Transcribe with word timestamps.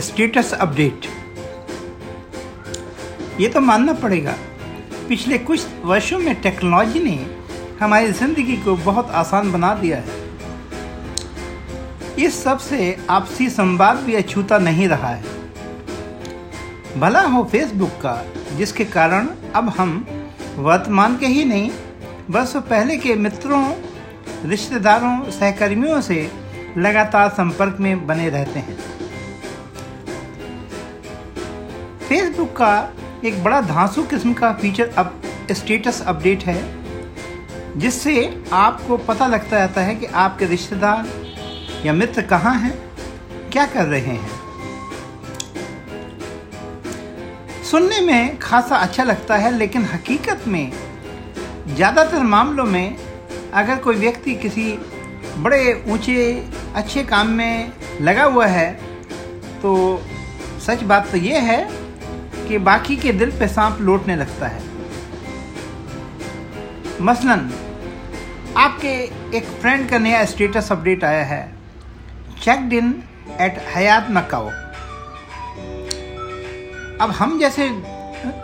Status 0.00 0.52
update 0.54 1.06
ये 3.40 3.48
तो 3.48 3.60
मानना 3.60 3.92
पड़ेगा। 3.92 4.34
पिछले 5.08 5.38
कुछ 5.38 5.66
वर्षों 5.84 6.18
में 6.18 6.34
टेक्नोलॉजी 6.42 7.00
ने 7.00 7.18
हमारी 7.80 8.12
ज़िंदगी 8.12 8.56
को 8.56 8.74
बहुत 8.76 9.10
आसान 9.14 9.52
बना 9.52 9.74
दिया 9.74 9.96
है। 9.98 10.16
इस 12.18 12.42
सबसे 12.44 12.96
आपसी 13.10 13.48
संवाद 13.50 13.96
भी 13.96 14.14
अछूता 14.14 14.58
नहीं 14.58 14.88
रहा 14.88 15.08
है। 15.08 15.22
भला 17.00 17.20
हो 17.22 17.44
फेसबुक 17.44 17.90
का, 18.02 18.22
जिसके 18.56 18.84
कारण 18.86 19.28
अब 19.54 19.68
हम 19.68 20.06
वर्तमान 20.58 21.16
के 21.16 21.26
ही 21.26 21.44
नहीं 21.44 21.70
बस 22.30 22.52
पहले 22.58 22.96
के 22.96 23.14
मित्रों, 23.16 23.64
रिश्तेदारों, 24.44 25.30
सहकर्मियों 25.30 26.00
से 26.00 26.30
लगातार 26.78 27.28
संपर्क 27.28 27.76
में 27.80 28.06
बने 28.06 28.28
रहते 28.28 28.58
हैं। 28.58 28.76
फेसबुक 32.38 32.56
का 32.56 33.28
एक 33.28 33.42
बड़ा 33.44 33.60
धांसू 33.60 34.02
किस्म 34.06 34.32
का 34.32 34.52
फीचर 34.54 34.88
अब 34.98 35.22
स्टेटस 35.50 36.00
अपडेट 36.02 36.42
है, 36.44 36.58
जिससे 37.76 38.12
आपको 38.52 38.96
पता 39.06 39.26
लगता 39.26 39.56
रहता 39.56 39.80
है 39.80 39.94
कि 39.94 40.06
आपके 40.16 40.46
रिश्तेदार 40.46 41.06
या 41.84 41.92
मित्र 41.92 42.22
कहाँ 42.24 42.54
हैं, 42.54 42.72
क्या 43.52 43.64
कर 43.66 43.86
रहे 43.86 44.00
हैं। 44.00 44.30
सुनने 47.64 48.00
में 48.00 48.38
खासा 48.38 48.76
अच्छा 48.76 49.04
लगता 49.04 49.36
है, 49.36 49.50
लेकिन 49.52 49.84
हकीकत 49.84 50.44
में 50.48 50.72
ज़्यादातर 51.68 52.22
मामलों 52.24 52.64
में 52.66 52.96
अगर 53.54 53.76
कोई 53.78 53.96
व्यक्ति 53.96 54.34
किसी 54.36 54.72
बड़े, 55.38 55.84
ऊँचे, 55.88 56.46
अच्छे 56.74 57.04
काम 57.04 57.28
में 57.32 57.72
लगा 58.00 58.24
हुआ 58.24 58.46
है 58.48 58.70
तो 59.62 59.74
सच 60.60 60.82
बात 60.84 61.10
तो 61.10 61.16
ये 61.18 61.38
है 61.40 61.77
कि 62.48 62.58
बाकी 62.58 62.96
के 62.96 63.12
दिल 63.12 63.30
पे 63.30 63.48
सांप 63.48 63.80
लौटने 63.80 64.16
लगता 64.16 64.46
है। 64.46 64.60
मसलन, 67.00 67.50
आपके 68.56 68.88
एक 69.36 69.44
फ्रेंड 69.60 69.88
का 69.90 69.98
नया 69.98 70.24
स्टेटस 70.24 70.72
अपडेट 70.72 71.04
आया 71.04 71.24
है। 71.24 71.42
Checked 72.42 72.72
in 72.72 72.94
at 73.40 73.58
Hyatt 73.74 74.06
Macau 74.10 74.48
अब 77.00 77.10
हम 77.10 77.38
जैसे 77.38 77.68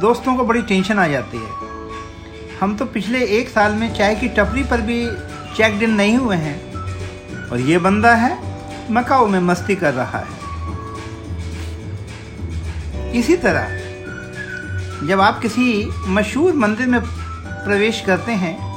दोस्तों 0.00 0.36
को 0.36 0.44
बड़ी 0.44 0.62
टेंशन 0.62 0.98
आ 0.98 1.06
जाती 1.08 1.38
है। 1.38 2.58
हम 2.60 2.76
तो 2.76 2.84
पिछले 2.84 3.24
एक 3.38 3.48
साल 3.48 3.72
में 3.72 3.92
चाय 3.94 4.14
की 4.14 4.28
टपरी 4.28 4.62
पर 4.62 4.80
भी 4.80 5.06
चेकड 5.56 5.82
इन 5.82 5.90
नहीं 5.90 6.16
हुए 6.16 6.36
हैं। 6.36 6.58
और 7.48 7.60
ये 7.60 7.78
बंदा 7.78 8.14
है 8.14 8.32
मकाओ 8.92 9.26
में 9.26 9.40
मस्ती 9.40 9.76
कर 9.76 9.94
रहा 9.94 10.18
है। 10.18 10.38
इसी 13.12 13.36
तरह 13.36 13.89
जब 15.04 15.20
आप 15.20 15.40
किसी 15.40 15.90
मशहूर 16.06 16.52
मंदिर 16.52 16.86
में 16.86 17.00
प्रवेश 17.04 18.00
करते 18.00 18.32
हैं, 18.32 18.70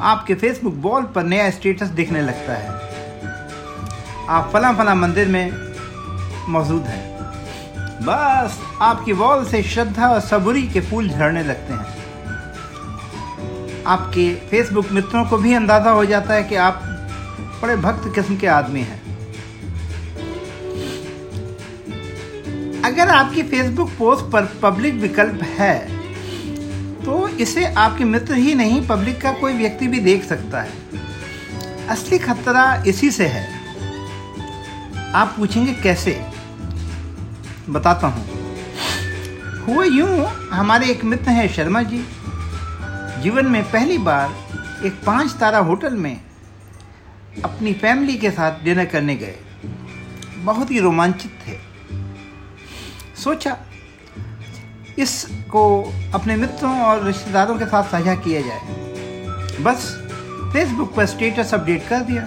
आपके 0.00 0.34
फेसबुक 0.34 0.74
वॉल 0.76 1.02
पर 1.02 1.22
नया 1.22 1.50
स्टेटस 1.50 1.86
दिखने 1.86 2.22
लगता 2.22 2.54
है। 2.54 2.68
आप 4.28 4.50
फला 4.52 4.72
फला 4.72 4.94
मंदिर 4.94 5.28
में 5.28 5.52
मौजूद 6.48 6.82
हैं। 6.82 7.18
बस 8.02 8.60
आपकी 8.80 9.12
वॉल 9.12 9.44
से 9.44 9.62
श्रद्धा 9.62 10.08
और 10.08 10.20
सबुरी 10.20 10.62
के 10.68 10.80
फूल 10.80 11.08
झड़ने 11.08 11.42
लगते 11.42 11.72
हैं। 11.72 11.86
आपके 13.86 14.34
फेसबुक 14.34 14.86
मित्रों 14.92 15.24
को 15.24 15.36
भी 15.36 15.54
अंदाज़ा 15.54 15.90
हो 15.90 16.04
जाता 16.04 16.34
है 16.34 16.42
कि 16.44 16.56
आप 16.56 16.80
बड़े 17.62 17.76
भक्त 17.76 18.14
किस्म 18.14 18.36
के 18.36 18.46
आदमी 18.46 18.80
हैं। 18.80 19.07
अगर 22.84 23.08
आपकी 23.08 23.42
फेसबुक 23.42 23.88
पोस्ट 23.88 24.24
पर 24.24 24.44
पब्लिक 24.62 24.94
विकल्प 24.94 25.42
है 25.42 25.78
तो 27.04 27.28
इसे 27.28 27.64
आपके 27.74 28.04
मित्र 28.04 28.34
ही 28.34 28.54
नहीं 28.54 28.86
पब्लिक 28.86 29.20
का 29.20 29.32
कोई 29.32 29.52
व्यक्ति 29.52 29.88
भी 29.88 30.00
देख 30.00 30.24
सकता 30.24 30.60
है। 30.60 30.72
असली 31.88 32.18
खतरा 32.18 32.82
इसी 32.86 33.10
से 33.10 33.26
है। 33.26 33.46
आप 35.14 35.34
पूछेंगे 35.36 35.72
कैसे? 35.72 36.12
बताता 37.70 38.06
हूँ। 38.06 38.26
हुआ 39.66 39.84
यूँ 39.84 40.24
हमारे 40.50 40.86
एक 40.86 41.04
मित्र 41.04 41.30
हैं 41.30 41.48
शर्मा 41.48 41.82
जी। 41.82 42.04
जीवन 43.22 43.46
में 43.46 43.62
पहली 43.70 43.98
बार 43.98 44.34
एक 44.86 45.00
पाँच 45.06 45.32
तारा 45.32 45.58
होटल 45.58 45.94
में 45.94 46.20
अपनी 47.44 47.72
फैमिली 47.72 48.16
के 48.16 48.30
साथ 48.30 48.64
डिनर 48.64 48.84
करने 48.84 49.16
गए। 49.16 49.38
बहुत 50.38 50.70
ही 50.70 50.78
रोमांचित 50.78 51.38
थे। 51.46 51.67
सोचा, 53.18 53.56
इसको 54.98 55.62
अपने 56.14 56.36
मित्रों 56.36 56.80
और 56.80 57.04
रिश्तेदारों 57.04 57.58
के 57.58 57.66
साथ 57.66 57.90
साझा 57.90 58.14
किया 58.16 58.40
जाए। 58.40 58.60
बस 59.62 59.86
फेसबुक 60.52 60.94
पर 60.94 61.06
स्टेटस 61.06 61.54
अपडेट 61.54 61.88
कर 61.88 62.00
दिया। 62.00 62.22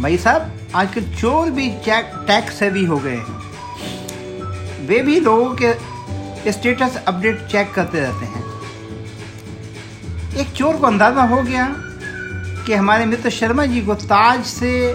भाई 0.00 0.16
साहब, 0.18 0.52
आजकल 0.74 1.04
चोर 1.14 1.50
भी 1.50 1.68
टैक्स 1.86 2.62
हैवी 2.62 2.84
हो 2.84 2.96
गए 2.98 3.16
हैं। 3.16 4.86
वे 4.86 5.00
भी 5.02 5.20
लोगों 5.20 5.54
के 5.54 6.52
स्टेटस 6.52 6.96
अपडेट 6.98 7.46
चेक 7.46 7.72
करते 7.74 8.00
रहते 8.00 8.26
हैं। 8.26 8.44
एक 10.36 10.52
चोर 10.52 10.76
को 10.76 10.86
अंदाज़ा 10.86 11.22
हो 11.26 11.42
गया 11.42 11.66
कि 12.66 12.74
हमारे 12.74 13.06
मित्र 13.06 13.30
शर्मा 13.30 13.66
जी 13.66 13.80
को 13.80 13.94
ताज 13.94 14.44
से 14.44 14.94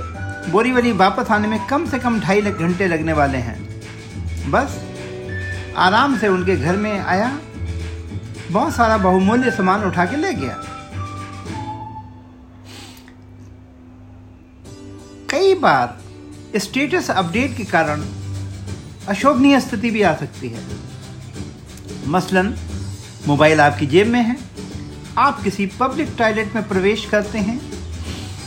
बोरीवली 0.51 0.91
वापस 0.97 1.31
आने 1.31 1.47
में 1.47 1.59
कम 1.67 1.85
से 1.85 1.99
कम 1.99 2.19
ढाई 2.19 2.41
घंटे 2.41 2.87
लगने 2.87 3.13
वाले 3.13 3.37
हैं। 3.37 3.70
बस 4.50 4.81
आराम 5.78 6.18
से 6.18 6.28
उनके 6.28 6.56
घर 6.56 6.75
में 6.75 7.00
आया। 7.00 7.40
बहुत 8.52 8.75
सारा 8.75 8.97
बहुमूल्य 8.97 9.52
सामान 9.52 9.84
उठा 9.84 10.06
के 10.06 10.16
ले 10.16 10.34
गया। 10.34 10.62
कई 15.29 15.56
बार 15.56 16.02
स्टेटस 16.56 17.12
अपडेट 17.12 17.57
के 17.57 17.63
कारण 17.63 18.06
अशोभनीय 19.07 19.59
स्थिति 19.59 19.91
भी 19.91 20.02
आ 20.02 20.16
सकती 20.16 20.50
है। 20.50 20.63
मसलन, 22.08 22.58
मोबाइल 23.28 23.62
आपकी 23.62 23.88
जेब 23.88 24.08
में 24.08 24.22
है। 24.22 24.38
आप 25.18 25.44
किसी 25.44 25.66
पब्लिक 25.66 26.09
टॉयलेट 26.18 26.56
में 26.56 26.68
प्रवेश 26.68 27.06
करते 27.06 27.40
हैं। 27.40 27.72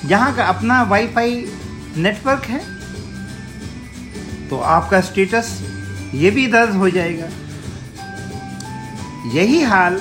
जहाँ 0.06 0.34
का 0.34 0.44
अपना 0.44 0.82
वाईफाई 0.82 1.46
नेटवर्क 1.96 2.44
है। 2.44 2.74
तो 4.48 4.58
आपका 4.58 5.00
स्टेटस 5.00 5.62
ये 6.14 6.30
भी 6.30 6.46
दर्ज 6.46 6.76
हो 6.76 6.88
जाएगा। 6.90 7.28
यही 9.32 9.62
हाल 9.62 10.00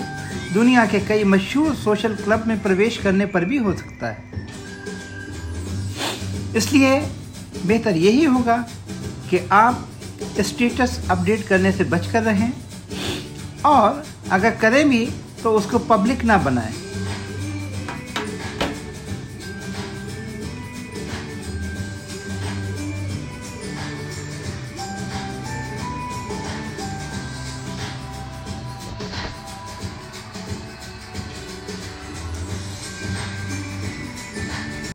दुनिया 0.53 0.85
के 0.85 0.99
कई 0.99 1.23
मशहूर 1.23 1.75
सोशल 1.75 2.15
क्लब 2.15 2.43
में 2.47 2.61
प्रवेश 2.63 2.97
करने 2.97 3.25
पर 3.25 3.45
भी 3.45 3.57
हो 3.57 3.73
सकता 3.73 4.07
है। 4.07 4.31
इसलिए 6.55 6.99
बेहतर 7.65 7.97
यही 7.97 8.23
होगा 8.25 8.57
कि 9.29 9.37
आप 9.51 9.89
स्टेटस 10.41 10.99
अपडेट 11.11 11.47
करने 11.47 11.71
से 11.71 11.83
बचकर 11.83 12.23
रहें 12.23 12.51
और 13.65 14.03
अगर 14.31 14.51
करें 14.55 14.87
भी 14.89 15.05
तो 15.43 15.51
उसको 15.51 15.79
पब्लिक 15.87 16.23
ना 16.23 16.37
बनाएँ। 16.37 16.73